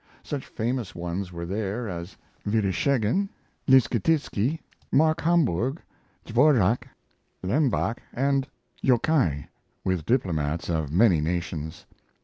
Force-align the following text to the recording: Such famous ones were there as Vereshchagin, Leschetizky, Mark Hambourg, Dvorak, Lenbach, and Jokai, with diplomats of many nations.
Such 0.23 0.47
famous 0.47 0.95
ones 0.95 1.31
were 1.31 1.45
there 1.45 1.87
as 1.87 2.17
Vereshchagin, 2.47 3.29
Leschetizky, 3.67 4.59
Mark 4.91 5.21
Hambourg, 5.21 5.79
Dvorak, 6.25 6.87
Lenbach, 7.43 7.99
and 8.11 8.47
Jokai, 8.83 9.47
with 9.83 10.03
diplomats 10.07 10.69
of 10.71 10.91
many 10.91 11.21
nations. 11.21 11.85